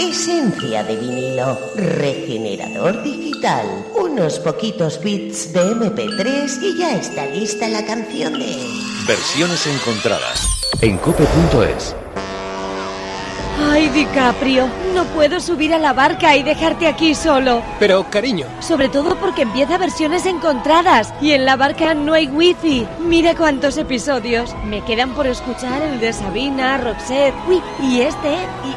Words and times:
Esencia 0.00 0.82
de 0.82 0.96
vinilo, 0.96 1.58
regenerador 1.76 3.02
digital, 3.02 3.66
unos 3.94 4.38
poquitos 4.38 4.98
bits 4.98 5.52
de 5.52 5.60
MP3 5.60 6.62
y 6.62 6.78
ya 6.78 6.96
está 6.96 7.26
lista 7.26 7.68
la 7.68 7.84
canción 7.84 8.32
de... 8.38 8.56
Versiones 9.06 9.66
encontradas 9.66 10.46
en 10.80 10.96
cope.es. 10.96 11.94
Ay, 13.72 13.88
DiCaprio, 13.90 14.68
no 14.96 15.04
puedo 15.04 15.38
subir 15.38 15.72
a 15.72 15.78
la 15.78 15.92
barca 15.92 16.36
y 16.36 16.42
dejarte 16.42 16.88
aquí 16.88 17.14
solo. 17.14 17.62
Pero, 17.78 18.04
cariño. 18.10 18.46
Sobre 18.58 18.88
todo 18.88 19.14
porque 19.14 19.42
empieza 19.42 19.78
versiones 19.78 20.26
encontradas 20.26 21.14
y 21.20 21.30
en 21.30 21.44
la 21.44 21.54
barca 21.54 21.94
no 21.94 22.14
hay 22.14 22.26
wifi. 22.26 22.84
Mira 22.98 23.36
cuántos 23.36 23.76
episodios. 23.78 24.56
Me 24.64 24.82
quedan 24.84 25.10
por 25.14 25.28
escuchar 25.28 25.82
el 25.82 26.00
de 26.00 26.12
Sabina, 26.12 26.78
Roxette. 26.78 27.32
Uy, 27.48 27.62
y 27.80 28.00
este, 28.00 28.34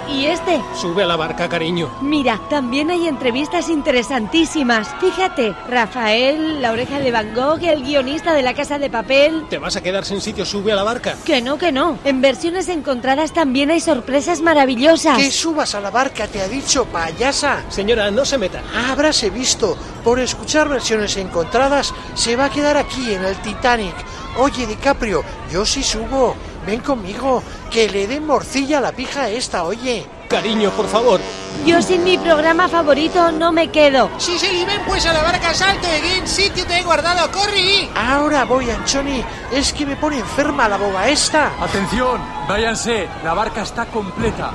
y, 0.07 0.13
y 0.13 0.25
este. 0.27 0.61
Sube 0.79 1.01
a 1.01 1.07
la 1.07 1.15
barca, 1.15 1.49
cariño. 1.49 1.89
Mira, 2.01 2.39
también 2.51 2.91
hay 2.91 3.07
entrevistas 3.07 3.69
interesantísimas. 3.69 4.89
Fíjate, 5.01 5.55
Rafael, 5.67 6.61
la 6.61 6.71
oreja 6.71 6.99
de 6.99 7.09
Van 7.11 7.33
Gogh, 7.33 7.63
el 7.63 7.81
guionista 7.81 8.33
de 8.33 8.43
la 8.43 8.53
casa 8.53 8.77
de 8.77 8.91
papel. 8.91 9.47
¿Te 9.49 9.57
vas 9.57 9.75
a 9.75 9.81
quedar 9.81 10.05
sin 10.05 10.21
sitio? 10.21 10.45
Sube 10.45 10.71
a 10.71 10.75
la 10.75 10.83
barca. 10.83 11.15
Que 11.25 11.41
no, 11.41 11.57
que 11.57 11.71
no. 11.71 11.97
En 12.05 12.21
versiones 12.21 12.69
encontradas 12.69 13.33
también 13.33 13.71
hay 13.71 13.79
sorpresas 13.79 14.41
maravillosas. 14.41 14.82
Que 15.15 15.31
subas 15.31 15.75
a 15.75 15.79
la 15.79 15.91
barca, 15.91 16.27
te 16.27 16.41
ha 16.41 16.47
dicho, 16.49 16.83
payasa. 16.85 17.63
Señora, 17.69 18.11
no 18.11 18.25
se 18.25 18.37
meta. 18.37 18.61
Habráse 18.89 19.29
visto, 19.29 19.77
por 20.03 20.19
escuchar 20.19 20.67
versiones 20.67 21.15
encontradas, 21.15 21.93
se 22.15 22.35
va 22.35 22.45
a 22.45 22.49
quedar 22.49 22.75
aquí 22.75 23.13
en 23.13 23.23
el 23.23 23.37
Titanic. 23.37 23.95
Oye, 24.37 24.67
DiCaprio, 24.67 25.23
yo 25.49 25.65
sí 25.65 25.83
subo. 25.83 26.35
Ven 26.65 26.81
conmigo, 26.81 27.41
que 27.71 27.87
le 27.89 28.07
den 28.07 28.25
morcilla 28.25 28.79
a 28.79 28.81
la 28.81 28.91
pija 28.91 29.29
esta, 29.29 29.63
oye. 29.63 30.05
Cariño, 30.27 30.71
por 30.71 30.87
favor. 30.87 31.21
Yo 31.65 31.81
sin 31.81 32.03
mi 32.03 32.17
programa 32.17 32.67
favorito 32.67 33.31
no 33.31 33.51
me 33.53 33.69
quedo. 33.69 34.09
Sí, 34.17 34.37
sí, 34.37 34.65
ven 34.65 34.81
pues 34.85 35.05
a 35.05 35.13
la 35.13 35.23
barca, 35.23 35.53
salto, 35.53 35.87
en 35.87 36.27
sitio 36.27 36.65
te 36.65 36.79
he 36.79 36.83
guardado, 36.83 37.31
corre. 37.31 37.89
Ahora 37.95 38.43
voy, 38.43 38.69
Anchoni. 38.69 39.23
Es 39.53 39.71
que 39.71 39.85
me 39.85 39.95
pone 39.95 40.17
enferma 40.17 40.67
la 40.67 40.77
boba 40.77 41.07
esta. 41.09 41.51
Atención, 41.61 42.19
váyanse, 42.47 43.07
la 43.23 43.35
barca 43.35 43.61
está 43.61 43.85
completa. 43.85 44.49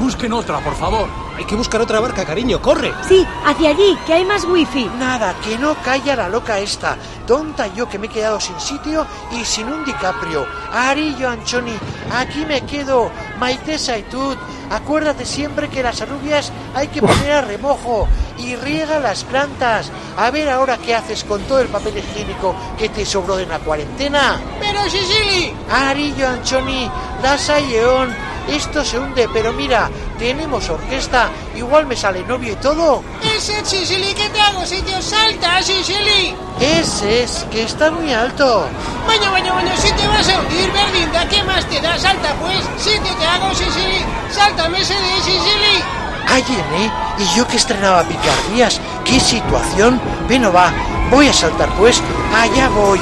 Busquen 0.00 0.32
otra, 0.32 0.58
por 0.58 0.74
favor. 0.74 1.08
Hay 1.38 1.44
que 1.44 1.54
buscar 1.54 1.80
otra 1.80 2.00
barca, 2.00 2.24
cariño, 2.24 2.60
corre. 2.60 2.92
Sí, 3.08 3.24
hacia 3.44 3.70
allí, 3.70 3.96
que 4.04 4.12
hay 4.12 4.24
más 4.24 4.44
wifi. 4.44 4.90
Nada, 4.98 5.34
que 5.44 5.56
no 5.56 5.76
calla 5.76 6.16
la 6.16 6.28
loca 6.28 6.58
esta. 6.58 6.96
Tonta 7.28 7.68
yo 7.68 7.88
que 7.88 7.98
me 7.98 8.06
he 8.06 8.10
quedado 8.10 8.40
sin 8.40 8.58
sitio 8.58 9.06
y 9.30 9.44
sin 9.44 9.68
un 9.68 9.84
DiCaprio. 9.84 10.44
Arillo, 10.72 11.30
Anchoni, 11.30 11.76
aquí 12.12 12.44
me 12.44 12.62
quedo. 12.62 13.12
Maitesa 13.38 13.96
y 13.96 14.02
tú. 14.02 14.36
Acuérdate 14.70 15.24
siempre 15.24 15.68
que 15.68 15.82
las 15.82 16.00
alubias 16.00 16.50
hay 16.74 16.88
que 16.88 17.00
poner 17.00 17.32
a 17.32 17.40
remojo 17.42 18.08
y 18.38 18.56
riega 18.56 18.98
las 19.00 19.24
plantas. 19.24 19.90
A 20.16 20.30
ver 20.30 20.48
ahora 20.48 20.78
qué 20.78 20.94
haces 20.94 21.24
con 21.24 21.42
todo 21.42 21.60
el 21.60 21.68
papel 21.68 21.98
higiénico 21.98 22.54
que 22.78 22.88
te 22.88 23.04
sobró 23.04 23.36
de 23.36 23.46
la 23.46 23.58
cuarentena. 23.58 24.40
Pero 24.60 24.82
Sicily. 24.84 25.52
Arillo, 25.70 26.28
Anchoni, 26.28 26.90
das 27.22 27.50
a 27.50 27.60
León. 27.60 28.14
Esto 28.48 28.84
se 28.84 28.98
hunde, 28.98 29.26
pero 29.32 29.54
mira, 29.54 29.90
tenemos 30.18 30.68
orquesta, 30.68 31.30
igual 31.56 31.86
me 31.86 31.96
sale 31.96 32.22
novio 32.24 32.52
y 32.52 32.56
todo. 32.56 33.02
Ese 33.22 33.64
Sicily, 33.64 34.12
¿qué 34.12 34.28
te 34.28 34.40
hago, 34.40 34.66
sitio? 34.66 35.00
Salta, 35.00 35.62
Sicily. 35.62 36.34
Ese 36.60 37.22
es, 37.22 37.46
que 37.50 37.62
está 37.62 37.90
muy 37.90 38.12
alto. 38.12 38.68
Baño, 39.06 39.32
baño, 39.32 39.54
baño, 39.54 39.72
si 39.78 39.90
te 39.92 40.06
vas 40.06 40.28
a 40.28 40.40
hundir, 40.40 40.70
Berlinda, 40.72 41.26
¿qué 41.28 41.42
más 41.42 41.64
te 41.70 41.80
da? 41.80 41.98
Salta, 41.98 42.34
pues. 42.34 42.58
Sitio 42.76 43.16
te 43.16 43.24
hago, 43.24 43.54
Sicily. 43.54 44.04
Sáltame 44.30 44.80
ese 44.80 44.94
de 44.94 45.22
Sicily. 45.22 46.03
Ay, 46.28 46.42
¿eh? 46.48 46.90
Y 47.18 47.36
yo 47.36 47.46
que 47.46 47.56
estrenaba 47.56 48.02
picardías, 48.02 48.80
qué 49.04 49.20
situación. 49.20 50.00
Bueno, 50.26 50.52
va, 50.52 50.72
voy 51.10 51.28
a 51.28 51.32
saltar 51.32 51.68
pues, 51.76 52.02
allá 52.34 52.68
voy. 52.68 53.00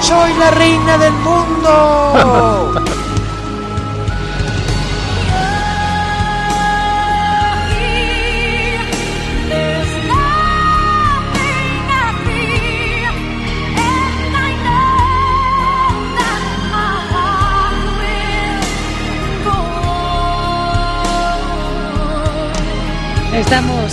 ¡Soy 0.00 0.32
la 0.34 0.50
reina 0.50 0.98
del 0.98 1.12
mundo! 1.12 2.74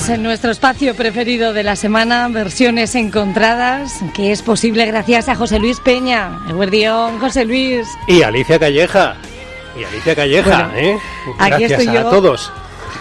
en 0.09 0.23
nuestro 0.23 0.51
espacio 0.51 0.95
preferido 0.95 1.53
de 1.53 1.63
la 1.63 1.75
semana, 1.75 2.27
versiones 2.29 2.95
encontradas, 2.95 3.99
que 4.13 4.31
es 4.31 4.41
posible 4.41 4.85
gracias 4.85 5.29
a 5.29 5.35
José 5.35 5.59
Luis 5.59 5.79
Peña, 5.79 6.39
el 6.47 6.55
guardión 6.55 7.19
José 7.19 7.45
Luis. 7.45 7.87
Y 8.07 8.21
Alicia 8.23 8.57
Calleja. 8.59 9.15
Y 9.79 9.83
Alicia 9.83 10.15
Calleja, 10.15 10.69
Bueno, 10.71 10.77
¿eh? 10.77 10.97
aquí 11.37 11.63
estoy 11.65 11.87
a 11.89 11.93
yo. 12.01 12.09
todos. 12.09 12.51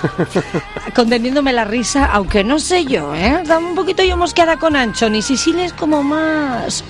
Conteniéndome 0.95 1.53
la 1.53 1.65
risa, 1.65 2.07
aunque 2.07 2.45
no 2.45 2.59
sé 2.59 2.85
yo, 2.85 3.15
¿eh? 3.15 3.39
Está 3.43 3.59
un 3.59 3.75
poquito 3.75 4.03
yo 4.05 4.17
mosqueada 4.17 4.57
con 4.59 4.77
Anchoni. 4.77 5.23
Sicilia 5.23 5.65
es 5.65 5.73
como 5.73 6.03
más 6.03 6.85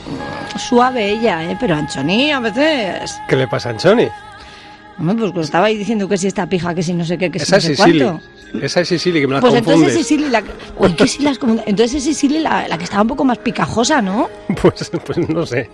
suave 0.59 1.11
ella, 1.11 1.45
¿eh? 1.45 1.57
Pero 1.61 1.77
Anchoni 1.77 2.33
a 2.33 2.41
veces... 2.41 3.21
¿Qué 3.29 3.37
le 3.37 3.47
pasa 3.47 3.69
a 3.69 3.73
Anchoni? 3.73 4.09
Hombre, 4.99 5.31
pues 5.33 5.47
estaba 5.47 5.67
ahí 5.67 5.77
diciendo 5.77 6.09
que 6.09 6.17
si 6.19 6.27
esta 6.27 6.49
pija, 6.49 6.75
que 6.75 6.83
si 6.83 6.93
no 6.93 7.05
sé 7.05 7.17
qué, 7.19 7.31
que 7.31 7.39
si 7.39 7.51
no 7.53 7.61
sé 7.61 7.77
Sicily. 7.77 8.01
cuánto. 8.05 8.21
Esa 8.63 8.81
es 8.81 8.89
Sicily, 8.89 9.21
que 9.21 9.27
me 9.27 9.35
la 9.35 9.41
Pues 9.41 9.55
entonces 9.55 9.75
confundes. 9.83 10.01
es 10.01 10.07
Sicily 10.09 10.31
la... 10.31 10.43
Uy, 10.79 10.93
que 10.95 11.05
las. 11.21 11.39
Entonces 11.67 11.95
es 11.97 12.05
Sicily 12.05 12.41
la, 12.41 12.67
la 12.67 12.79
que 12.79 12.85
estaba 12.85 13.03
un 13.03 13.09
poco 13.09 13.25
más 13.25 13.39
picajosa, 13.39 14.01
¿no? 14.03 14.29
Pues, 14.63 14.91
pues 15.05 15.29
no 15.29 15.45
sé. 15.47 15.71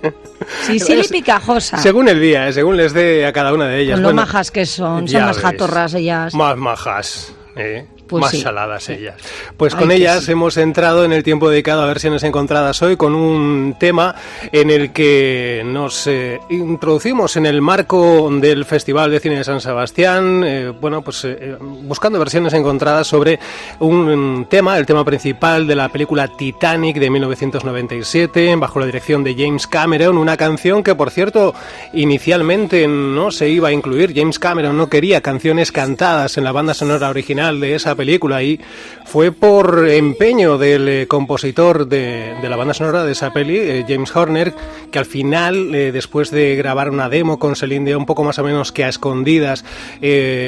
Sicily 0.66 1.00
Es- 1.00 1.08
picajosa. 1.08 1.78
Según 1.78 2.08
el 2.08 2.20
día, 2.20 2.48
¿eh? 2.48 2.52
según 2.52 2.76
les 2.76 2.92
dé 2.92 3.24
a 3.26 3.32
cada 3.32 3.52
una 3.54 3.66
de 3.68 3.80
ellas. 3.80 3.98
Lo 4.00 4.08
Bueno, 4.08 4.22
majas 4.22 4.50
que 4.50 4.66
son, 4.66 5.06
son 5.08 5.22
más 5.22 5.36
ves. 5.36 5.44
jatorras 5.44 5.94
ellas. 5.94 6.34
Más 6.34 6.56
majas, 6.56 7.32
¿eh? 7.56 7.86
Pues 8.14 8.22
más 8.22 8.30
sí. 8.30 8.40
saladas 8.42 8.88
ellas. 8.88 9.16
Pues 9.56 9.74
Ay, 9.74 9.80
con 9.80 9.90
ellas 9.90 10.24
sí. 10.24 10.32
hemos 10.32 10.56
entrado 10.56 11.04
en 11.04 11.12
el 11.12 11.24
tiempo 11.24 11.50
dedicado 11.50 11.82
a 11.82 11.86
versiones 11.86 12.22
encontradas 12.22 12.80
hoy 12.80 12.96
con 12.96 13.12
un 13.12 13.74
tema 13.76 14.14
en 14.52 14.70
el 14.70 14.92
que 14.92 15.62
nos 15.64 16.06
eh, 16.06 16.40
introducimos 16.48 17.34
en 17.36 17.46
el 17.46 17.60
marco 17.60 18.30
del 18.30 18.64
Festival 18.64 19.10
de 19.10 19.18
Cine 19.18 19.38
de 19.38 19.44
San 19.44 19.60
Sebastián, 19.60 20.44
eh, 20.46 20.72
bueno, 20.80 21.02
pues 21.02 21.24
eh, 21.24 21.56
buscando 21.58 22.20
versiones 22.20 22.52
encontradas 22.52 23.08
sobre 23.08 23.40
un, 23.80 24.08
un 24.08 24.46
tema, 24.48 24.78
el 24.78 24.86
tema 24.86 25.04
principal 25.04 25.66
de 25.66 25.74
la 25.74 25.88
película 25.88 26.28
Titanic 26.28 26.98
de 26.98 27.10
1997, 27.10 28.54
bajo 28.54 28.78
la 28.78 28.86
dirección 28.86 29.24
de 29.24 29.34
James 29.34 29.66
Cameron, 29.66 30.18
una 30.18 30.36
canción 30.36 30.84
que, 30.84 30.94
por 30.94 31.10
cierto, 31.10 31.52
inicialmente 31.92 32.86
no 32.86 33.32
se 33.32 33.48
iba 33.48 33.70
a 33.70 33.72
incluir. 33.72 34.12
James 34.14 34.38
Cameron 34.38 34.76
no 34.76 34.88
quería 34.88 35.20
canciones 35.20 35.72
cantadas 35.72 36.38
en 36.38 36.44
la 36.44 36.52
banda 36.52 36.74
sonora 36.74 37.10
original 37.10 37.58
de 37.58 37.74
esa 37.74 37.96
película 37.96 38.03
y 38.04 38.60
fue 39.04 39.32
por 39.32 39.88
empeño 39.88 40.58
del 40.58 40.88
eh, 40.88 41.06
compositor 41.06 41.86
de, 41.86 42.34
la 42.42 42.56
banda 42.56 42.74
sonora 42.74 43.04
de 43.04 43.12
esa 43.12 43.32
peli, 43.32 43.56
eh, 43.56 43.84
James 43.86 44.14
Horner, 44.14 44.52
que 44.90 44.98
al 44.98 45.06
final, 45.06 45.74
eh, 45.74 45.92
después 45.92 46.30
de 46.30 46.56
grabar 46.56 46.90
una 46.90 47.08
demo 47.08 47.38
con 47.38 47.56
Celine 47.56 47.86
Dion 47.86 48.00
un 48.00 48.06
poco 48.06 48.24
más 48.24 48.38
o 48.38 48.44
menos 48.44 48.72
que 48.72 48.84
a 48.84 48.88
escondidas, 48.88 49.64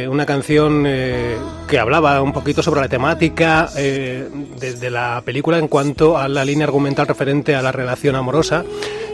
una 0.08 0.26
canción 0.26 0.84
que 0.84 1.78
hablaba 1.78 2.20
un 2.22 2.32
poquito 2.32 2.62
sobre 2.62 2.80
la 2.80 2.88
temática 2.88 3.68
de, 3.74 4.90
la 4.90 5.22
película 5.24 5.58
en 5.58 5.68
cuanto 5.68 6.18
a 6.18 6.28
la 6.28 6.44
línea 6.44 6.66
argumental 6.66 7.06
referente 7.06 7.54
a 7.54 7.62
la 7.62 7.72
relación 7.72 8.16
amorosa 8.16 8.64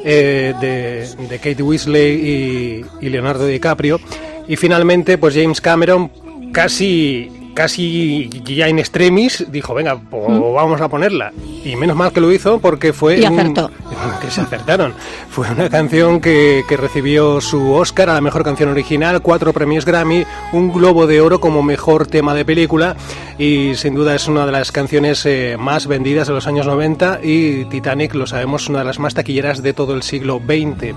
de, 0.04 0.54
de 1.28 1.38
Kate 1.38 1.62
Weasley 1.62 2.84
y 3.00 3.08
Leonardo 3.08 3.46
DiCaprio. 3.46 4.00
Y 4.48 4.56
finalmente, 4.56 5.18
pues 5.18 5.34
James 5.34 5.60
Cameron 5.60 6.10
casi 6.52 7.30
casi 7.54 8.28
ya 8.44 8.68
en 8.68 8.78
extremis 8.78 9.46
dijo 9.50 9.74
venga 9.74 9.96
pues 9.98 10.26
vamos 10.28 10.80
a 10.80 10.88
ponerla 10.88 11.32
y 11.64 11.76
menos 11.76 11.96
mal 11.96 12.12
que 12.12 12.20
lo 12.20 12.32
hizo 12.32 12.58
porque 12.58 12.92
fue 12.92 13.18
Y 13.20 13.24
un- 13.26 13.38
acertó. 13.38 13.70
que 14.20 14.30
se 14.30 14.40
acertaron. 14.40 14.94
Fue 15.30 15.48
una 15.50 15.68
canción 15.68 16.20
que, 16.20 16.62
que 16.68 16.76
recibió 16.76 17.40
su 17.40 17.72
Oscar 17.72 18.10
a 18.10 18.14
la 18.14 18.20
mejor 18.20 18.42
canción 18.44 18.68
original 18.70 19.22
cuatro 19.22 19.52
premios 19.52 19.84
Grammy 19.84 20.24
un 20.52 20.72
Globo 20.72 21.06
de 21.06 21.20
Oro 21.20 21.40
como 21.40 21.62
mejor 21.62 22.06
tema 22.06 22.34
de 22.34 22.44
película 22.44 22.96
y 23.38 23.74
sin 23.76 23.94
duda 23.94 24.14
es 24.14 24.28
una 24.28 24.44
de 24.46 24.52
las 24.52 24.72
canciones 24.72 25.24
eh, 25.26 25.56
más 25.58 25.86
vendidas 25.86 26.28
de 26.28 26.34
los 26.34 26.46
años 26.46 26.66
90 26.66 27.20
y 27.22 27.64
Titanic 27.66 28.14
lo 28.14 28.26
sabemos 28.26 28.68
una 28.68 28.80
de 28.80 28.84
las 28.86 28.98
más 28.98 29.14
taquilleras 29.14 29.62
de 29.62 29.72
todo 29.72 29.94
el 29.94 30.02
siglo 30.02 30.40
XX 30.44 30.94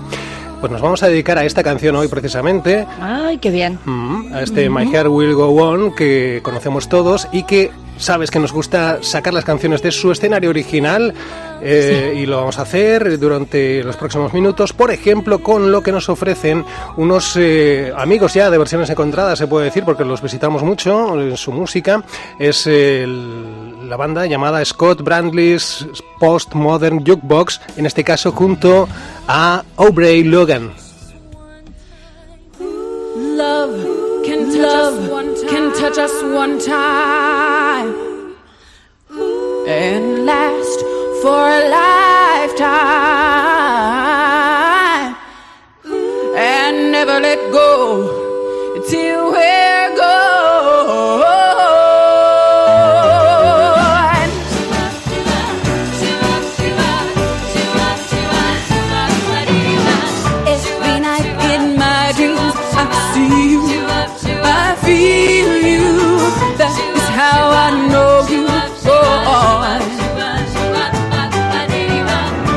pues 0.68 0.72
nos 0.72 0.82
vamos 0.82 1.02
a 1.02 1.08
dedicar 1.08 1.38
a 1.38 1.44
esta 1.44 1.62
canción 1.62 1.94
hoy 1.96 2.08
precisamente 2.08 2.86
Ay, 3.00 3.38
qué 3.38 3.50
bien. 3.50 3.78
Mm, 3.84 4.32
a 4.34 4.42
este 4.42 4.68
My 4.68 4.86
Heart 4.90 5.08
Will 5.08 5.34
Go 5.34 5.48
On 5.54 5.94
que 5.94 6.40
conocemos 6.42 6.88
todos 6.88 7.28
y 7.32 7.44
que 7.44 7.70
sabes 7.98 8.30
que 8.30 8.38
nos 8.38 8.52
gusta 8.52 8.98
sacar 9.00 9.32
las 9.32 9.44
canciones 9.44 9.80
de 9.80 9.90
su 9.90 10.12
escenario 10.12 10.50
original 10.50 11.14
eh, 11.62 12.14
y 12.20 12.26
lo 12.26 12.36
vamos 12.36 12.58
a 12.58 12.62
hacer 12.62 13.18
durante 13.18 13.82
los 13.82 13.96
próximos 13.96 14.34
minutos, 14.34 14.74
por 14.74 14.90
ejemplo, 14.90 15.38
con 15.38 15.72
lo 15.72 15.82
que 15.82 15.92
nos 15.92 16.10
ofrecen 16.10 16.62
unos 16.98 17.34
eh, 17.38 17.90
amigos 17.96 18.34
ya 18.34 18.50
de 18.50 18.58
versiones 18.58 18.90
encontradas, 18.90 19.38
se 19.38 19.46
puede 19.46 19.64
decir, 19.66 19.84
porque 19.84 20.04
los 20.04 20.20
visitamos 20.20 20.62
mucho 20.62 21.18
en 21.18 21.36
su 21.38 21.52
música. 21.52 22.02
Es 22.38 22.66
el- 22.66 23.65
la 23.88 23.96
banda 23.96 24.26
llamada 24.26 24.64
Scott 24.64 25.02
Brandley's 25.02 25.86
Postmodern 26.18 27.04
Jukebox, 27.04 27.60
en 27.76 27.86
este 27.86 28.04
caso 28.04 28.32
junto 28.32 28.88
a 29.28 29.62
Aubrey 29.76 30.24
Logan. 30.24 30.72
Love 32.58 34.24
can 34.24 34.60
love 34.60 34.98
can 35.48 35.72
touch 35.72 35.98
us 35.98 36.12
one 36.22 36.58
time. 36.58 37.94
And 39.68 40.26
last 40.26 40.80
for 41.22 41.48
a 41.48 41.68
lifetime 41.68 43.45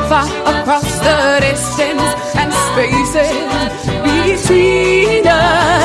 Far 0.09 0.25
across 0.25 0.89
the 1.05 1.37
distance 1.39 2.01
and 2.33 2.51
spaces 2.51 3.29
between 4.01 5.27
us, 5.27 5.78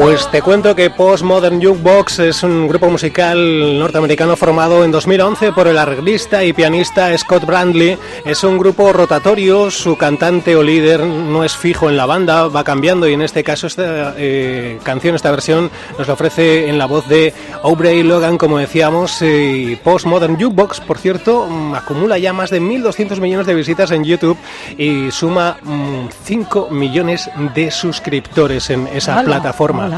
Pues 0.00 0.30
te 0.30 0.40
cuento 0.40 0.74
que 0.74 0.88
Postmodern 0.88 1.62
Jukebox 1.62 2.20
es 2.20 2.42
un 2.42 2.66
grupo 2.66 2.88
musical 2.88 3.78
norteamericano 3.78 4.34
formado 4.34 4.82
en 4.82 4.90
2011 4.90 5.52
por 5.52 5.68
el 5.68 5.76
arreglista 5.76 6.42
y 6.42 6.54
pianista 6.54 7.16
Scott 7.18 7.44
Brandley. 7.44 7.98
Es 8.24 8.42
un 8.42 8.56
grupo 8.56 8.94
rotatorio, 8.94 9.70
su 9.70 9.98
cantante 9.98 10.56
o 10.56 10.62
líder 10.62 11.00
no 11.04 11.44
es 11.44 11.54
fijo 11.54 11.90
en 11.90 11.98
la 11.98 12.06
banda, 12.06 12.48
va 12.48 12.64
cambiando 12.64 13.06
y 13.06 13.12
en 13.12 13.20
este 13.20 13.44
caso 13.44 13.66
esta 13.66 14.14
eh, 14.16 14.78
canción, 14.84 15.16
esta 15.16 15.30
versión 15.30 15.70
nos 15.98 16.08
la 16.08 16.14
ofrece 16.14 16.70
en 16.70 16.78
la 16.78 16.86
voz 16.86 17.06
de 17.06 17.34
Aubrey 17.62 18.02
Logan, 18.02 18.38
como 18.38 18.56
decíamos, 18.56 19.20
eh, 19.20 19.52
y 19.72 19.76
Postmodern 19.76 20.40
Jukebox, 20.40 20.80
por 20.80 20.96
cierto, 20.96 21.46
mm, 21.46 21.74
acumula 21.74 22.16
ya 22.16 22.32
más 22.32 22.48
de 22.48 22.62
1.200 22.62 23.20
millones 23.20 23.46
de 23.46 23.54
visitas 23.54 23.90
en 23.90 24.04
YouTube 24.04 24.38
y 24.78 25.10
suma 25.10 25.58
mm, 25.62 26.06
5 26.24 26.68
millones 26.70 27.30
de 27.54 27.70
suscriptores 27.70 28.70
en 28.70 28.86
esa 28.86 29.22
plataforma. 29.22 29.89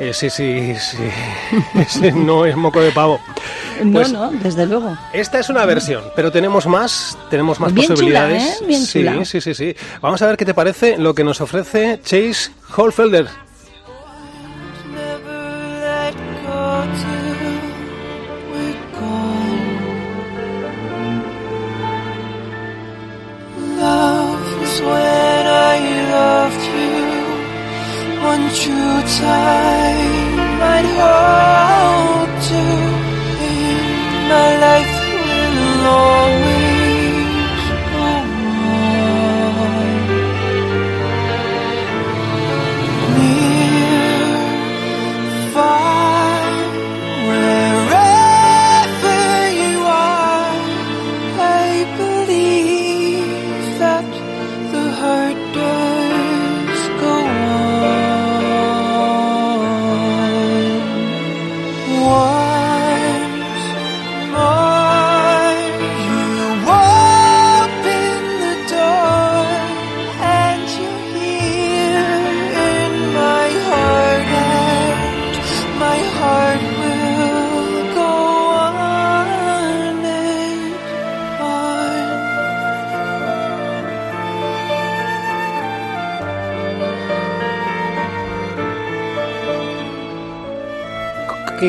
Eh, 0.00 0.12
sí, 0.12 0.30
sí, 0.30 0.74
sí. 0.78 0.98
Ese 1.80 2.12
no 2.12 2.44
es 2.46 2.56
moco 2.56 2.80
de 2.80 2.90
pavo. 2.92 3.20
No, 3.82 3.92
Pues 3.92 4.12
no, 4.12 4.30
desde 4.30 4.66
luego. 4.66 4.96
esta 5.12 5.38
es 5.38 5.48
una 5.50 5.64
versión, 5.66 6.02
pero 6.14 6.32
tenemos 6.32 6.66
más, 6.66 7.16
tenemos 7.30 7.60
más 7.60 7.72
Bien 7.74 7.86
chula, 7.86 7.94
posibilidades. 7.94 8.42
¿eh? 8.62 8.64
Bien 8.66 8.80
sí, 8.82 8.98
chula. 9.00 9.24
sí, 9.24 9.40
sí, 9.40 9.54
sí. 9.54 9.76
Vamos 10.00 10.20
a 10.22 10.26
ver 10.26 10.36
qué 10.36 10.44
te 10.44 10.54
parece 10.54 10.96
lo 10.96 11.14
que 11.14 11.24
nos 11.24 11.40
ofrece 11.40 12.00
Chase 12.02 12.50
Holfelder. 12.74 13.26
One 28.32 28.48
true 28.60 29.00
time. 29.22 30.40
I'd 30.74 30.88
hold 30.98 32.42
you 32.50 32.70
in 33.50 34.28
my 34.34 34.50
life 34.66 34.94
will 35.54 35.86
always 35.86 36.55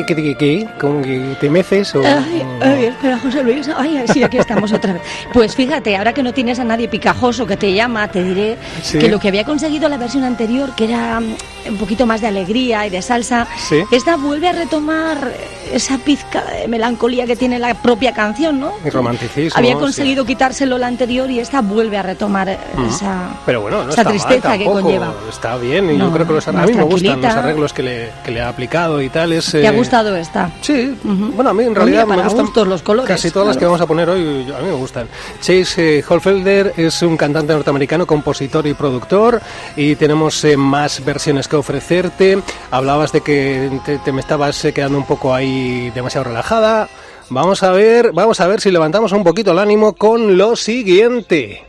¿Qué, 0.06 0.14
qué, 0.14 0.22
qué, 0.22 0.34
qué? 0.36 0.68
¿Con 0.80 1.02
que 1.02 1.36
te 1.40 1.50
meces 1.50 1.92
o...? 1.94 2.02
Ay, 2.04 2.42
ay, 2.60 2.84
espera, 2.86 3.18
José 3.18 3.42
Luis. 3.42 3.68
Ay, 3.76 4.04
sí, 4.12 4.22
aquí 4.22 4.38
estamos 4.38 4.72
otra 4.72 4.92
vez. 4.92 5.02
Pues 5.32 5.56
fíjate, 5.56 5.96
ahora 5.96 6.12
que 6.12 6.22
no 6.22 6.32
tienes 6.32 6.58
a 6.60 6.64
nadie 6.64 6.86
picajoso 6.88 7.46
que 7.46 7.56
te 7.56 7.72
llama, 7.72 8.06
te 8.08 8.22
diré 8.22 8.56
Sí. 8.82 8.98
que 8.98 9.08
lo 9.08 9.18
que 9.18 9.28
había 9.28 9.44
conseguido 9.44 9.88
la 9.88 9.96
versión 9.96 10.22
anterior, 10.24 10.70
que 10.76 10.84
era 10.84 11.18
mm, 11.18 11.34
un 11.70 11.76
poquito 11.78 12.06
más 12.06 12.20
de 12.20 12.28
alegría 12.28 12.86
y 12.86 12.90
de 12.90 13.02
salsa, 13.02 13.46
Sí. 13.68 13.82
esta 13.90 14.16
vuelve 14.16 14.48
a 14.48 14.52
retomar 14.52 15.32
esa 15.72 15.98
pizca 15.98 16.42
de 16.44 16.68
melancolía 16.68 17.26
que 17.26 17.36
tiene 17.36 17.58
la 17.58 17.74
propia 17.74 18.12
canción, 18.12 18.58
¿no? 18.60 18.72
Y 18.84 18.88
romanticismo, 18.90 19.58
Había 19.58 19.74
sí. 19.74 19.80
conseguido 19.80 20.24
quitárselo 20.24 20.78
la 20.78 20.86
anterior 20.86 21.30
y 21.30 21.40
esta 21.40 21.60
vuelve 21.60 21.98
a 21.98 22.02
retomar 22.02 22.48
eh, 22.48 22.58
Ujú. 22.74 22.86
esa, 22.86 23.30
Pero 23.44 23.60
bueno, 23.62 23.78
no 23.84 23.90
esa 23.90 24.00
está 24.02 24.04
mal 24.04 24.12
tristeza 24.12 24.56
que 24.56 24.64
conlleva. 24.64 25.12
Está 25.28 25.56
bien, 25.56 25.90
y 25.90 25.96
No, 25.98 26.06
yo 26.06 26.12
creo 26.12 26.26
que 26.26 26.32
los, 26.34 26.48
a 26.48 26.52
mí 26.52 26.72
me 26.72 26.82
gustan 26.84 27.20
los 27.20 27.34
arreglos 27.34 27.72
que 27.72 27.82
le, 27.82 28.10
que 28.24 28.30
le 28.30 28.40
ha 28.40 28.48
aplicado 28.48 29.02
y 29.02 29.08
tal. 29.10 29.32
Es, 29.32 29.50
¿Te 29.52 29.66
eh, 29.66 29.68
gustado 29.88 30.16
esta? 30.16 30.50
Sí, 30.60 30.96
Ujú. 31.04 31.32
bueno, 31.34 31.50
a 31.50 31.54
mí 31.54 31.64
en 31.64 31.74
realidad 31.74 32.04
mira, 32.04 32.16
me 32.16 32.22
gustan 32.22 32.44
gustos 32.46 32.68
los 32.68 32.82
colores, 32.82 33.08
casi 33.08 33.30
todas 33.30 33.48
las 33.48 33.56
que 33.56 33.60
claro. 33.60 33.72
vamos 33.72 33.84
a 33.84 33.86
poner 33.86 34.08
hoy, 34.08 34.52
a 34.52 34.60
mí 34.60 34.66
me 34.66 34.72
gustan. 34.72 35.08
Chase 35.40 35.98
eh, 35.98 36.04
Holfelder 36.08 36.74
es 36.76 37.02
un 37.02 37.16
cantante 37.16 37.52
norteamericano, 37.52 38.06
compositor 38.06 38.66
y 38.66 38.74
productor, 38.74 39.40
y 39.76 39.96
tenemos 39.96 40.44
eh, 40.44 40.56
más 40.56 41.04
versiones 41.04 41.48
que 41.48 41.56
ofrecerte. 41.56 42.38
Hablabas 42.70 43.12
de 43.12 43.20
que 43.20 43.70
te, 43.84 43.98
te 43.98 44.12
me 44.12 44.20
estabas 44.20 44.64
eh, 44.64 44.72
quedando 44.72 44.98
un 44.98 45.06
poco 45.06 45.34
ahí 45.34 45.90
demasiado 45.94 46.24
relajada. 46.24 46.88
Vamos 47.30 47.62
a 47.62 47.72
ver, 47.72 48.12
vamos 48.12 48.40
a 48.40 48.46
ver 48.46 48.60
si 48.60 48.70
levantamos 48.70 49.12
un 49.12 49.22
poquito 49.22 49.52
el 49.52 49.58
ánimo 49.58 49.92
con 49.92 50.38
lo 50.38 50.56
siguiente. 50.56 51.67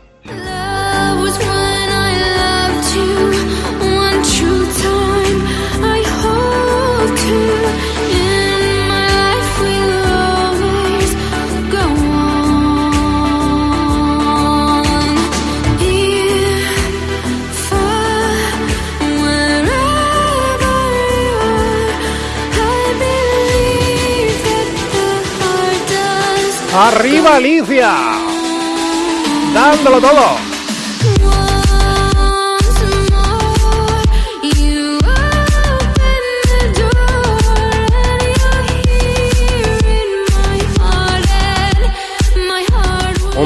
¡Arriba, 26.82 27.36
Alicia! 27.36 27.94
¡Dándolo 29.52 30.00
todo! 30.00 30.49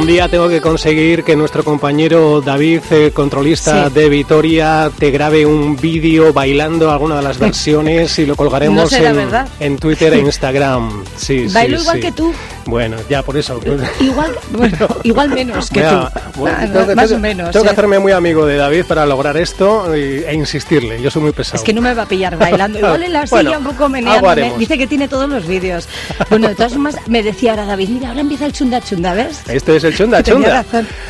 Un 0.05 0.09
día 0.09 0.29
tengo 0.29 0.51
que 0.51 0.61
conseguir 0.61 1.25
que 1.25 1.35
nuestro 1.35 1.65
compañero 1.65 2.43
David, 2.43 2.81
eh, 2.91 3.11
controlista 3.15 3.89
Sí. 3.89 3.95
de 3.95 4.11
Vitoria, 4.11 4.91
te 4.99 5.11
grabe 5.11 5.47
un 5.47 5.77
vídeo 5.77 6.31
bailando 6.35 6.91
alguna 6.91 7.17
de 7.17 7.23
las 7.23 7.39
versiones 7.39 8.19
y 8.19 8.27
lo 8.27 8.37
colgaremos 8.37 8.93
No 8.93 8.99
en, 8.99 9.29
en 9.61 9.79
Twitter 9.79 10.13
e 10.13 10.19
Instagram. 10.21 11.05
Sí, 11.17 11.49
sí, 11.49 11.55
Bailo 11.55 11.81
igual 11.81 11.97
sí. 11.97 12.03
que 12.03 12.13
tú. 12.13 12.35
Bueno, 12.67 12.97
ya 13.09 13.23
por 13.23 13.39
eso. 13.39 13.59
Igual, 14.01 14.35
bueno, 14.53 14.77
igual 15.05 15.29
menos 15.31 15.71
que 15.71 15.81
Me 15.81 15.87
da- 15.87 16.11
tú. 16.11 16.41
bueno, 16.41 16.59
tengo 16.61 16.87
que- 16.87 16.95
más 16.95 17.07
tengo- 17.09 17.17
o 17.17 17.21
menos. 17.21 17.51
Tengo 17.53 17.63
que 17.65 17.69
¿eh? 17.71 17.73
hacerme 17.73 17.99
muy 17.99 18.13
amigo 18.13 18.45
de 18.45 18.57
David 18.57 18.85
para 18.85 19.07
lograr 19.07 19.39
esto 19.39 19.95
y- 19.97 20.23
e 20.25 20.35
insistirle. 20.35 21.01
Yo 21.01 21.11
soy 21.11 21.23
muy 21.23 21.33
pesado. 21.33 21.57
Es 21.57 21.63
que 21.63 21.73
no 21.73 21.81
me 21.81 21.95
va 21.95 22.03
a 22.03 22.07
pillar 22.07 22.37
bailando. 22.37 22.79
Igual 22.79 23.03
en 23.05 23.13
la 23.15 23.25
Bueno, 23.31 23.51
silla 23.51 23.59
un 23.59 23.65
poco 23.65 23.89
meneando. 23.89 24.59
Dice 24.59 24.77
que 24.77 24.87
tiene 24.87 25.09
todos 25.09 25.31
los 25.31 25.47
vídeos. 25.47 25.89
Bueno, 26.29 26.49
de 26.49 26.55
todas 26.55 26.73
formas, 26.73 26.97
me 27.07 27.23
decía 27.23 27.53
ahora 27.53 27.65
David, 27.65 27.89
mira, 27.89 28.09
ahora 28.11 28.21
empieza 28.21 28.45
el 28.45 28.53
chunda 28.53 28.83
chunda, 28.83 29.15
¿ves? 29.15 29.41
Este 29.49 29.77
es 29.77 29.85
el 29.85 29.94
Chunda 29.95 30.23
Chunda. 30.25 30.65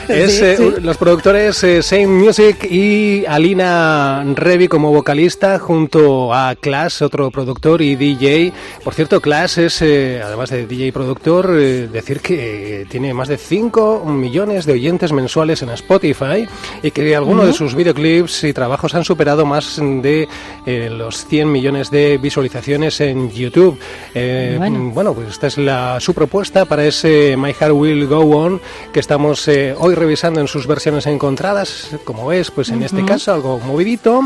Es 0.08 0.34
Sí, 0.34 0.44
eh, 0.44 0.56
sí. 0.56 0.80
los 0.82 0.96
productores 0.98 1.62
eh, 1.64 1.82
Same 1.82 2.06
Music 2.06 2.64
y 2.70 3.24
Alina 3.26 4.22
Revi 4.34 4.68
como 4.68 4.92
vocalista 4.92 5.58
junto 5.58 6.34
a 6.34 6.54
Clash, 6.56 7.02
otro 7.02 7.30
productor 7.30 7.80
y 7.80 7.96
DJ. 7.96 8.52
Por 8.82 8.92
cierto, 8.92 9.20
Clash 9.20 9.58
es, 9.60 9.80
eh, 9.80 10.20
además 10.22 10.50
de 10.50 10.66
DJ 10.66 10.88
y 10.88 10.92
productor, 10.92 11.52
decir 11.52 12.20
que 12.20 12.86
tiene 12.90 13.14
más 13.14 13.28
de 13.28 13.38
5 13.38 14.04
millones 14.04 14.66
de 14.66 14.74
oyentes 14.74 15.12
mensuales 15.12 15.62
en 15.62 15.70
Spotify 15.70 16.46
y 16.82 16.90
que 16.90 17.16
algunos 17.16 17.46
de 17.46 17.52
sus 17.52 17.74
videoclips 17.74 18.44
y 18.44 18.52
trabajos 18.52 18.94
han 18.94 19.04
superado 19.04 19.46
más 19.46 19.80
de 19.80 20.28
los 20.66 21.26
100 21.26 21.50
millones 21.50 21.90
de 21.90 22.18
visualizaciones 22.18 23.00
en 23.00 23.30
YouTube. 23.30 23.78
Bueno. 24.14 24.90
bueno, 24.92 25.14
pues 25.14 25.28
esta 25.28 25.46
es 25.46 25.58
la, 25.58 25.98
su 26.00 26.12
propuesta 26.12 26.64
para 26.64 26.84
ese 26.84 27.36
My 27.36 27.52
Heart 27.52 27.74
Will 27.74 28.06
Go 28.06 28.20
On 28.20 28.60
que 28.92 29.00
estamos 29.00 29.46
eh, 29.48 29.74
hoy 29.78 29.94
revisando 29.94 30.40
en 30.40 30.48
sus 30.48 30.66
versiones 30.66 31.06
encontradas. 31.06 31.90
Como 32.04 32.26
ves, 32.26 32.50
pues 32.50 32.68
en 32.70 32.82
este 32.82 33.04
caso 33.04 33.32
algo 33.32 33.58
movidito. 33.58 34.20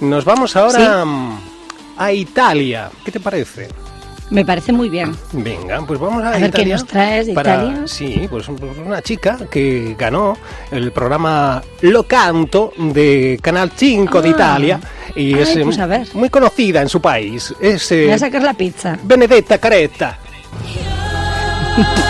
Nos 0.00 0.24
vamos 0.24 0.54
ahora 0.56 1.04
mm, 1.04 1.38
a 1.96 2.12
Italia. 2.12 2.90
¿Qué 3.04 3.10
te 3.12 3.20
parece? 3.20 3.68
Me 4.30 4.44
parece 4.44 4.72
muy 4.72 4.90
bien. 4.90 5.16
Venga, 5.32 5.80
pues 5.86 5.98
vamos 5.98 6.22
a, 6.22 6.28
A 6.28 6.30
ver, 6.32 6.42
¿qué 6.42 6.60
Italia 6.60 6.74
nos 6.76 6.86
traes 6.86 7.26
de 7.28 7.32
para- 7.32 7.54
Italia? 7.64 7.82
Sí, 7.86 8.26
pues 8.28 8.46
una 8.48 9.00
chica 9.00 9.38
que 9.50 9.96
ganó 9.98 10.36
el 10.70 10.92
programa 10.92 11.62
Lo 11.80 12.02
Canto 12.02 12.72
de 12.76 13.38
Canal 13.42 13.72
5 13.74 14.20
de 14.20 14.28
Ah. 14.28 14.32
Italia 14.32 14.80
y 15.16 15.32
Ay, 15.34 15.40
es 15.40 15.56
eh, 15.56 15.60
pues 15.64 15.78
a 15.78 15.86
ver. 15.86 16.06
muy 16.12 16.28
conocida 16.28 16.82
en 16.82 16.90
su 16.90 17.00
país. 17.00 17.54
Es 17.58 17.88
Voy 17.88 17.98
eh, 18.00 18.12
a 18.12 18.18
sacar 18.18 18.42
la 18.42 18.52
pizza. 18.52 18.98
Benedetta 19.02 19.56
Caretta. 19.58 20.18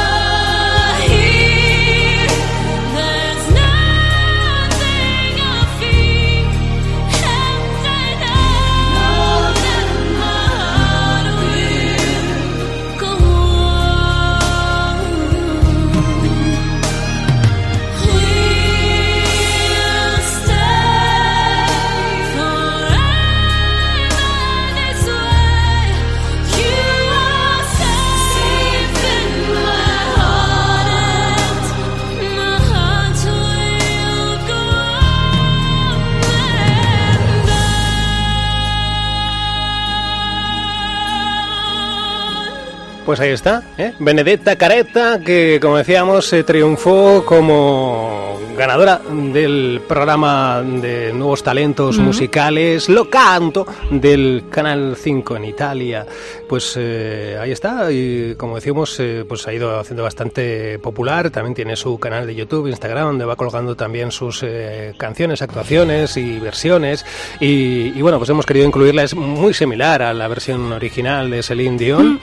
Pues 43.08 43.20
ahí 43.20 43.30
está, 43.30 43.62
¿eh? 43.78 43.94
Benedetta 44.00 44.56
Caretta, 44.56 45.20
que 45.24 45.58
como 45.62 45.78
decíamos, 45.78 46.30
eh, 46.34 46.44
triunfó 46.44 47.24
como 47.24 48.38
ganadora 48.54 49.00
del 49.32 49.80
programa 49.88 50.62
de 50.62 51.14
nuevos 51.14 51.42
talentos 51.42 51.96
musicales, 51.98 52.90
Lo 52.90 53.08
Canto, 53.08 53.66
del 53.90 54.44
Canal 54.50 54.94
5 54.94 55.36
en 55.36 55.44
Italia. 55.46 56.04
Pues 56.46 56.74
eh, 56.76 57.38
ahí 57.40 57.52
está, 57.52 57.90
y 57.90 58.34
como 58.34 58.56
decíamos, 58.56 59.00
eh, 59.00 59.24
pues 59.26 59.46
ha 59.46 59.54
ido 59.54 59.78
haciendo 59.78 60.02
bastante 60.02 60.78
popular. 60.78 61.30
También 61.30 61.54
tiene 61.54 61.76
su 61.76 61.98
canal 61.98 62.26
de 62.26 62.34
YouTube, 62.34 62.66
Instagram, 62.66 63.06
donde 63.06 63.24
va 63.24 63.36
colgando 63.36 63.74
también 63.74 64.10
sus 64.10 64.42
eh, 64.42 64.92
canciones, 64.98 65.40
actuaciones 65.40 66.16
y 66.18 66.38
versiones. 66.40 67.06
Y, 67.40 67.96
y 67.98 68.02
bueno, 68.02 68.18
pues 68.18 68.28
hemos 68.28 68.44
querido 68.44 68.66
incluirla, 68.66 69.04
es 69.04 69.14
muy 69.14 69.54
similar 69.54 70.02
a 70.02 70.12
la 70.12 70.28
versión 70.28 70.72
original 70.72 71.30
de 71.30 71.42
Celine 71.42 71.78
Dion. 71.78 72.20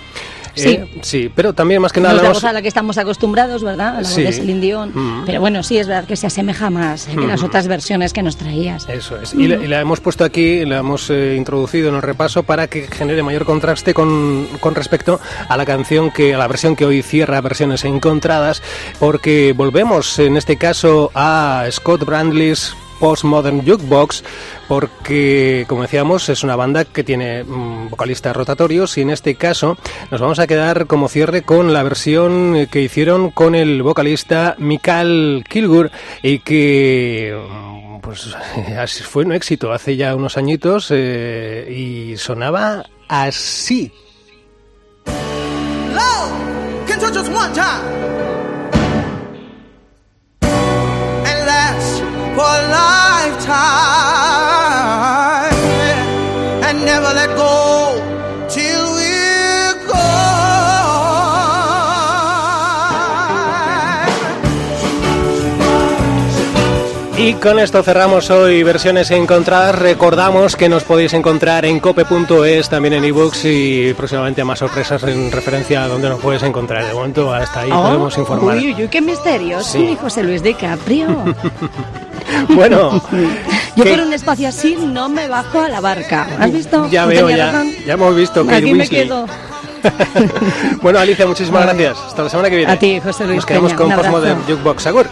Sí. 0.55 0.69
Eh, 0.69 0.87
sí, 1.01 1.31
pero 1.35 1.53
también 1.53 1.81
más 1.81 1.91
que 1.91 1.99
nada 2.01 2.13
No 2.13 2.19
hablamos- 2.19 2.41
voz 2.41 2.49
a 2.49 2.53
la 2.53 2.61
que 2.61 2.67
estamos 2.67 2.97
acostumbrados, 2.97 3.63
¿verdad? 3.63 3.97
A 3.97 4.01
la 4.01 4.07
Sí. 4.07 4.23
de 4.23 4.31
Celine 4.31 4.61
Dion. 4.61 4.91
Mm. 4.93 5.23
Pero 5.25 5.39
bueno, 5.41 5.61
sí, 5.63 5.77
es 5.77 5.87
verdad 5.87 6.05
que 6.05 6.15
se 6.15 6.27
asemeja 6.27 6.69
más 6.69 7.07
eh, 7.07 7.15
que 7.15 7.27
las 7.27 7.43
otras 7.43 7.67
versiones 7.67 8.13
que 8.13 8.23
nos 8.23 8.37
traías. 8.37 8.87
Eso 8.89 9.17
es. 9.21 9.33
Y, 9.33 9.47
la, 9.47 9.55
y 9.57 9.67
la 9.67 9.81
hemos 9.81 9.99
puesto 9.99 10.23
aquí, 10.23 10.65
la 10.65 10.77
hemos 10.77 11.09
eh, 11.09 11.35
introducido 11.37 11.89
en 11.89 11.95
el 11.95 12.01
repaso 12.01 12.43
para 12.43 12.67
que 12.67 12.87
genere 12.87 13.21
mayor 13.23 13.45
contraste 13.45 13.93
con, 13.93 14.47
con 14.59 14.75
respecto 14.75 15.19
a 15.49 15.57
la 15.57 15.65
canción 15.65 16.11
que, 16.11 16.33
a 16.33 16.37
la 16.37 16.47
versión 16.47 16.75
que 16.75 16.85
hoy 16.85 17.01
cierra 17.01 17.41
versiones 17.41 17.83
encontradas, 17.85 18.61
porque 18.99 19.53
volvemos 19.55 20.19
en 20.19 20.37
este 20.37 20.57
caso 20.57 21.11
a 21.13 21.65
Scott 21.71 22.05
Brandley's 22.05 22.75
Postmodern 22.99 23.65
Jukebox, 23.65 24.23
porque, 24.67 25.65
como 25.67 25.83
decíamos, 25.83 26.29
es 26.29 26.43
una 26.43 26.55
banda 26.55 26.85
que 26.85 27.03
tiene 27.03 27.43
mm, 27.43 27.89
vocalistas 27.89 28.35
rotatorios 28.35 28.97
y 28.97 29.01
en 29.01 29.09
este 29.09 29.35
caso 29.35 29.77
nos 30.11 30.21
vamos 30.21 30.39
a 30.39 30.47
quedar 30.47 30.87
como 30.87 31.07
cierre 31.07 31.43
con 31.43 31.73
la 31.73 31.83
versión 31.83 32.67
que 32.71 32.81
hicieron 32.81 33.31
con 33.31 33.55
el 33.55 33.83
vocalista 33.83 34.55
Mikael 34.57 35.43
Kilgur 35.47 35.91
y 36.21 36.39
que 36.39 37.37
mm, 37.37 37.99
pues 37.99 38.35
fue 39.03 39.25
un 39.25 39.33
éxito 39.33 39.71
hace 39.71 39.95
ya 39.95 40.15
unos 40.15 40.37
añitos 40.37 40.87
eh, 40.91 41.67
y 41.69 42.17
sonaba 42.17 42.85
así. 43.07 43.91
Love 45.93 46.45
for 52.35 52.43
a 52.43 52.67
lifetime 54.67 56.65
and 56.67 56.77
never 56.85 57.11
let 57.13 57.31
go 57.35 57.95
till 58.49 58.83
we're 58.95 59.75
gone. 59.87 60.05
Y 67.17 67.33
con 67.35 67.59
esto 67.59 67.81
cerramos 67.81 68.29
hoy 68.29 68.61
versiones 68.63 69.09
encontradas. 69.11 69.79
Recordamos 69.79 70.55
que 70.57 70.67
nos 70.67 70.83
podéis 70.83 71.13
encontrar 71.13 71.65
en 71.65 71.79
cope.es, 71.79 72.69
también 72.69 72.93
en 72.95 73.05
ebooks 73.05 73.45
y 73.45 73.93
próximamente 73.95 74.43
más 74.43 74.59
sorpresas 74.59 75.01
en 75.03 75.31
referencia 75.31 75.85
a 75.85 75.87
donde 75.87 76.09
nos 76.09 76.19
puedes 76.19 76.43
encontrar. 76.43 76.85
De 76.85 76.93
momento 76.93 77.33
hasta 77.33 77.61
ahí 77.61 77.69
Oh, 77.73 77.81
podemos 77.83 78.17
informar. 78.17 78.57
Uy, 78.57 78.87
qué 78.91 79.01
misterio. 79.01 79.61
Sí. 79.63 79.97
José 79.99 80.23
Luis 80.23 80.43
DiCaprio. 80.43 81.07
Bueno, 82.49 83.01
Yo 83.75 83.83
¿qué? 83.83 83.91
por 83.91 83.99
un 84.01 84.13
espacio 84.13 84.47
así 84.47 84.75
no 84.75 85.09
me 85.09 85.27
bajo 85.27 85.59
a 85.59 85.69
la 85.69 85.79
barca. 85.81 86.27
¿Has 86.39 86.51
visto? 86.51 86.89
ya 86.89 87.05
veo, 87.05 87.29
ya, 87.29 87.51
razón. 87.51 87.71
ya 87.85 87.93
hemos 87.93 88.15
visto 88.15 88.45
Kate 88.45 88.57
Aquí 88.57 88.73
me 88.73 88.87
quedo. 88.87 89.25
bueno, 90.81 90.99
Alicia, 90.99 91.27
muchísimas 91.27 91.63
gracias. 91.63 91.97
Hasta 92.07 92.23
la 92.23 92.29
semana 92.29 92.49
que 92.49 92.57
viene. 92.57 92.71
A 92.71 92.79
ti, 92.79 92.99
José 92.99 93.25
Luis 93.25 93.37
Nos 93.37 93.45
quedamos 93.45 93.71
Peña, 93.73 93.77
con 93.77 93.91
abrazo. 93.91 94.11
Postmodern 94.11 94.41
Jukebox. 94.47 94.87
Agur. 94.87 95.07